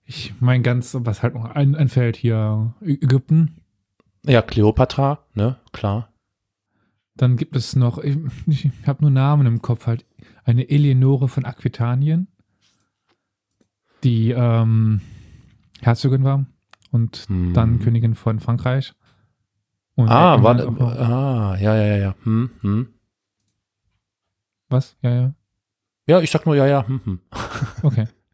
[0.06, 3.56] ich mein ganz, was halt noch ein, einfällt hier, Ägypten.
[4.24, 6.12] Ja, Kleopatra, ne, klar.
[7.16, 8.16] Dann gibt es noch, ich,
[8.46, 10.04] ich habe nur Namen im Kopf, halt
[10.44, 12.28] eine Eleonore von Aquitanien,
[14.04, 15.00] die ähm,
[15.80, 16.46] Herzogin war
[16.92, 17.52] und hm.
[17.52, 18.94] dann Königin von Frankreich.
[19.96, 22.88] Und ah, war, ah, ja, ja, ja, hm, hm.
[24.68, 24.96] Was?
[25.00, 25.34] Ja, ja.
[26.06, 27.20] Ja, ich sag nur ja, ja, hm, hm.
[27.82, 28.06] Okay.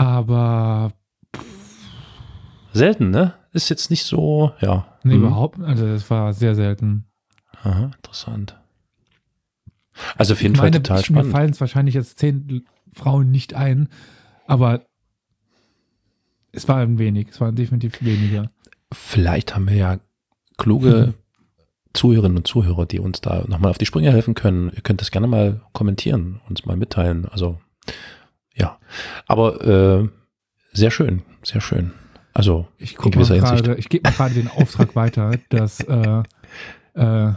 [0.00, 0.94] Aber
[2.72, 3.34] selten, ne?
[3.52, 4.86] Ist jetzt nicht so, ja.
[5.02, 5.24] Nee, mhm.
[5.24, 7.04] überhaupt, also das war sehr selten.
[7.62, 8.58] Aha, interessant.
[10.16, 11.26] Also auf jeden ich Fall meine, total spannend.
[11.26, 13.90] Mir fallen es wahrscheinlich jetzt zehn Frauen nicht ein,
[14.46, 14.86] aber
[16.52, 18.50] es war ein wenig, es waren definitiv weniger.
[18.90, 19.98] Vielleicht haben wir ja
[20.56, 21.14] kluge mhm.
[21.92, 24.72] Zuhörerinnen und Zuhörer, die uns da nochmal auf die Sprünge helfen können.
[24.74, 27.26] Ihr könnt das gerne mal kommentieren, uns mal mitteilen.
[27.26, 27.58] Also
[28.60, 28.78] ja,
[29.26, 30.08] aber äh,
[30.72, 31.92] sehr schön, sehr schön.
[32.32, 33.78] Also ich gewisser grade, Hinsicht.
[33.78, 36.22] Ich gebe mal gerade den Auftrag weiter, dass äh,
[36.94, 37.32] äh,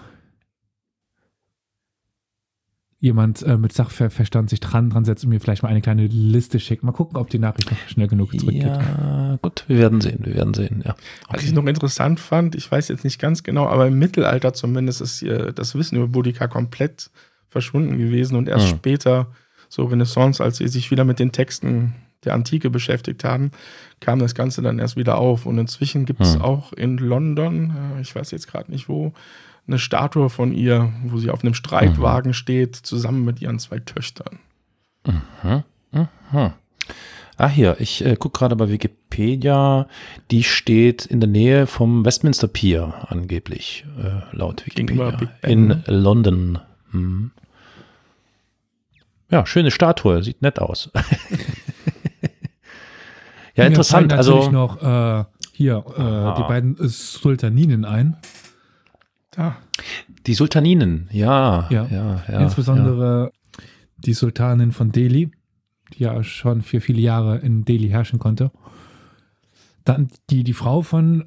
[3.00, 6.60] jemand äh, mit Sachverstand sich dran, dran setzt und mir vielleicht mal eine kleine Liste
[6.60, 6.84] schickt.
[6.84, 8.64] Mal gucken, ob die Nachricht noch schnell genug zurückgeht.
[8.64, 10.92] Ja, gut, wir werden sehen, wir werden sehen, ja.
[10.92, 11.38] Okay.
[11.38, 15.02] Was ich noch interessant fand, ich weiß jetzt nicht ganz genau, aber im Mittelalter zumindest
[15.02, 17.10] ist hier das Wissen über Boudica komplett
[17.50, 18.78] verschwunden gewesen und erst hm.
[18.78, 19.28] später
[19.74, 23.50] so Renaissance, als sie sich wieder mit den Texten der Antike beschäftigt haben,
[24.02, 25.48] kam das Ganze dann erst wieder auf.
[25.48, 26.44] Und inzwischen gibt es hm.
[26.44, 29.14] auch in London, äh, ich weiß jetzt gerade nicht wo,
[29.66, 32.34] eine Statue von ihr, wo sie auf einem Streitwagen mhm.
[32.34, 34.40] steht, zusammen mit ihren zwei Töchtern.
[35.08, 35.64] Mhm.
[35.92, 36.52] Mhm.
[37.38, 39.88] Ah, hier, ich äh, gucke gerade bei Wikipedia.
[40.30, 45.32] Die steht in der Nähe vom Westminster Pier, angeblich, äh, laut Wikipedia.
[45.42, 45.84] In ne?
[45.88, 46.60] London.
[46.92, 47.32] Mhm.
[49.34, 50.92] Ja, schöne Statue, sieht nett aus.
[53.56, 54.12] ja, interessant.
[54.12, 58.18] Mir also noch äh, hier äh, die beiden Sultaninen ein.
[59.32, 59.56] Da.
[60.28, 63.64] Die Sultaninen, ja, ja, ja, ja insbesondere ja.
[63.98, 65.32] die Sultanin von Delhi,
[65.94, 68.52] die ja schon für viele Jahre in Delhi herrschen konnte.
[69.84, 71.24] Dann die, die Frau von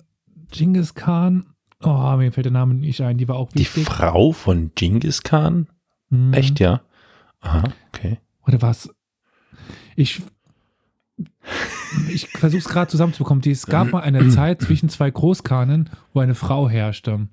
[0.53, 1.47] Genghis Khan.
[1.83, 3.75] Oh, mir fällt der Name nicht ein, die war auch wichtig.
[3.75, 5.67] Die Frau von Genghis Khan?
[6.09, 6.33] Mhm.
[6.33, 6.83] Echt, ja?
[7.41, 8.19] Aha, okay.
[8.47, 8.91] Oder was?
[9.95, 10.23] Ich,
[12.09, 13.43] ich versuche es gerade zusammenzubekommen.
[13.47, 17.29] Es gab mal eine Zeit zwischen zwei Großkahnen, wo eine Frau herrschte.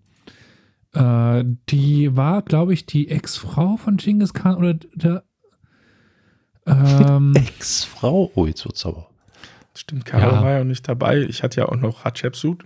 [0.94, 5.24] Äh, die war, glaube ich, die Ex-Frau von Genghis Khan oder der.
[6.66, 8.32] Ähm, Ex-Frau?
[8.36, 9.10] Oh, jetzt wird's aber.
[9.76, 10.42] Stimmt, Karl ja.
[10.44, 11.22] war ja nicht dabei.
[11.22, 12.66] Ich hatte ja auch noch Hatshepsut.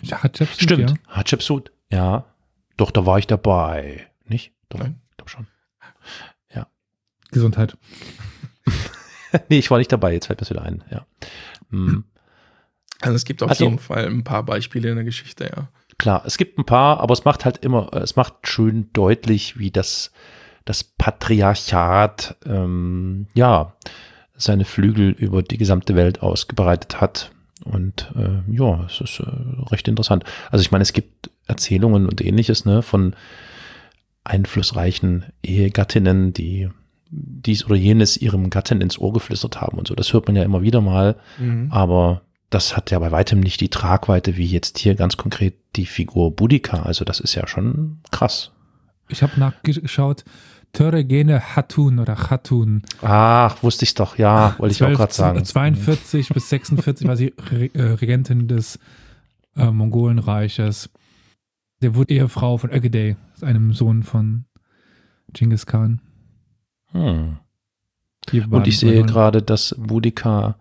[0.00, 0.96] Ja, Hatshepsut, Stimmt, ja.
[1.08, 2.24] Hatshepsut, ja.
[2.76, 4.06] Doch, da war ich dabei.
[4.26, 4.52] Nicht?
[4.70, 5.00] Doch, Nein.
[5.10, 5.46] ich glaube schon.
[7.34, 7.76] Gesundheit.
[9.48, 11.06] nee, ich war nicht dabei, jetzt fällt mir wieder ein, ja.
[11.70, 12.04] Hm.
[13.00, 15.68] Also es gibt auf also, jeden Fall ein paar Beispiele in der Geschichte, ja.
[15.98, 19.70] Klar, es gibt ein paar, aber es macht halt immer, es macht schön deutlich, wie
[19.70, 20.10] das,
[20.64, 23.74] das Patriarchat, ähm, ja,
[24.36, 27.30] seine Flügel über die gesamte Welt ausgebreitet hat.
[27.64, 30.24] Und äh, ja, es ist äh, recht interessant.
[30.50, 33.14] Also ich meine, es gibt Erzählungen und ähnliches, ne, von
[34.24, 36.70] einflussreichen Ehegattinnen, die
[37.16, 39.94] dies oder jenes ihrem Gatten ins Ohr geflüstert haben und so.
[39.94, 41.68] Das hört man ja immer wieder mal, mhm.
[41.70, 45.86] aber das hat ja bei weitem nicht die Tragweite wie jetzt hier ganz konkret die
[45.86, 46.82] Figur Boudica.
[46.82, 48.52] Also das ist ja schon krass.
[49.08, 50.24] Ich habe nachgeschaut,
[50.72, 52.82] Töregene Hatun oder Hatun.
[53.02, 55.44] Ach, wusste ich doch, ja, wollte ich auch gerade sagen.
[55.44, 58.78] 42 bis 46 war sie Re Regentin des
[59.56, 60.90] äh, Mongolenreiches.
[61.80, 64.46] Der wurde Ehefrau von Ögedei, einem Sohn von
[65.32, 66.00] Genghis Khan.
[66.94, 67.38] Hm.
[68.50, 70.56] Und ich sehe gerade, dass Boudica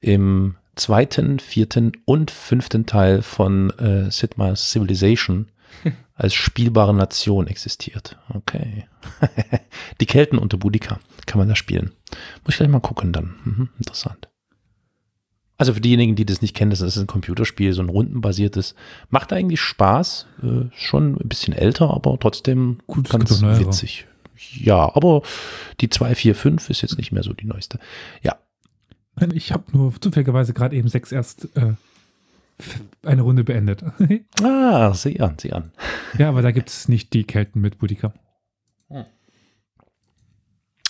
[0.00, 5.48] im zweiten, vierten und fünften Teil von äh, Sidmas Civilization
[6.14, 8.18] als spielbare Nation existiert.
[8.30, 8.86] Okay.
[10.00, 11.92] die Kelten unter Boudica kann man da spielen.
[12.44, 13.34] Muss ich gleich mal gucken dann.
[13.44, 14.28] Mhm, interessant.
[15.58, 18.74] Also für diejenigen, die das nicht kennen, das ist ein Computerspiel, so ein rundenbasiertes.
[19.10, 20.26] Macht eigentlich Spaß.
[20.42, 24.06] Äh, schon ein bisschen älter, aber trotzdem Gut, ganz witzig.
[24.54, 25.22] Ja, aber
[25.80, 27.78] die 245 ist jetzt nicht mehr so die neueste.
[28.22, 28.36] Ja.
[29.34, 31.74] Ich habe nur zufälligerweise gerade eben sechs erst äh,
[33.02, 33.84] eine Runde beendet.
[34.42, 35.72] ah, sieh an, sieh an.
[36.18, 38.14] Ja, aber da gibt es nicht die Kelten mit Boudica.
[38.88, 39.04] Hm.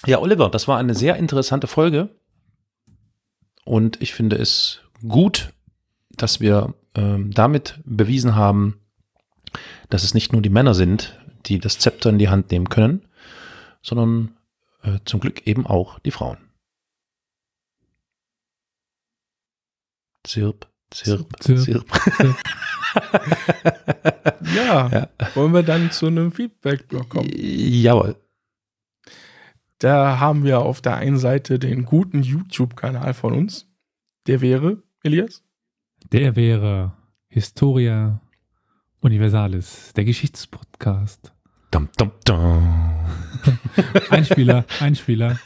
[0.06, 2.10] Ja, Oliver, das war eine sehr interessante Folge.
[3.64, 5.52] Und ich finde es gut,
[6.10, 8.80] dass wir ähm, damit bewiesen haben,
[9.88, 13.02] dass es nicht nur die Männer sind, die das Zepter in die Hand nehmen können,
[13.82, 14.36] sondern
[14.82, 16.38] äh, zum Glück eben auch die Frauen.
[20.24, 21.64] Zirp, zirp, zirp.
[21.64, 21.86] zirp.
[22.16, 22.36] zirp.
[24.54, 27.30] ja, ja, wollen wir dann zu einem Feedback-Block kommen?
[27.34, 28.16] Jawohl.
[29.78, 33.66] Da haben wir auf der einen Seite den guten YouTube-Kanal von uns.
[34.28, 35.42] Der wäre, Elias?
[36.12, 36.92] Der wäre
[37.26, 38.20] Historia
[39.00, 41.31] Universalis, der Geschichtspodcast.
[41.72, 43.08] Dum, dum, dum.
[44.10, 45.40] Einspieler, Einspieler.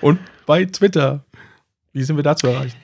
[0.00, 1.24] Und bei Twitter,
[1.92, 2.78] wie sind wir da zu erreichen?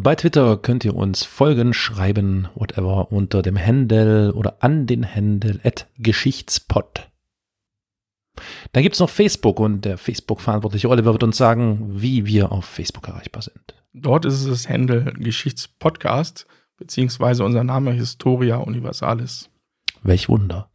[0.00, 5.60] Bei Twitter könnt ihr uns folgen, schreiben, whatever, unter dem Handle oder an den Handle
[5.62, 7.08] at Geschichtspod.
[8.72, 12.64] Dann gibt es noch Facebook und der Facebook-Verantwortliche Oliver wird uns sagen, wie wir auf
[12.64, 13.74] Facebook erreichbar sind.
[13.92, 19.51] Dort ist es das Handle Geschichtspodcast, beziehungsweise unser Name Historia Universalis.
[20.02, 20.70] Welch Wunder.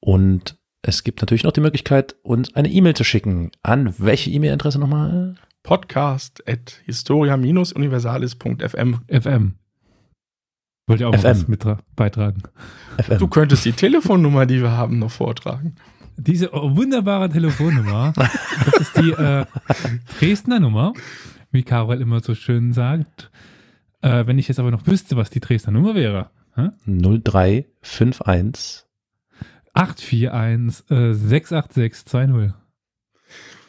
[0.00, 3.50] Und es gibt natürlich noch die Möglichkeit, uns eine E-Mail zu schicken.
[3.62, 5.34] An welche E-Mail-Adresse nochmal?
[5.62, 9.00] Podcast at historia-universalis.fm.
[9.08, 9.54] FM.
[10.86, 11.24] Wollt ihr auch FM.
[11.24, 11.64] was mit
[11.96, 12.42] beitragen?
[12.96, 13.18] FM.
[13.18, 15.74] Du könntest die Telefonnummer, die wir haben, noch vortragen.
[16.16, 19.44] Diese wunderbare Telefonnummer, das ist die äh,
[20.18, 20.94] Dresdner Nummer,
[21.50, 23.30] wie Carol immer so schön sagt.
[24.00, 26.30] Äh, wenn ich jetzt aber noch wüsste, was die Dresdner Nummer wäre.
[26.58, 26.70] Hä?
[26.86, 28.84] 0351
[29.74, 32.52] 841 äh, 68620.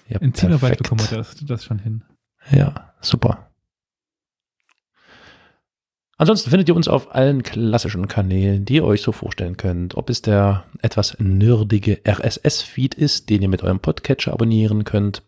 [0.08, 2.04] Ja, In Zehnerarbeit bekommen wir das, das schon hin.
[2.50, 3.52] Ja, super.
[6.18, 9.96] Ansonsten findet ihr uns auf allen klassischen Kanälen, die ihr euch so vorstellen könnt.
[9.96, 15.22] Ob es der etwas nerdige RSS-Feed ist, den ihr mit eurem Podcatcher abonnieren könnt.